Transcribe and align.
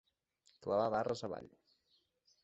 Clavar 0.67 0.87
barres 0.95 1.21
avall. 1.27 1.51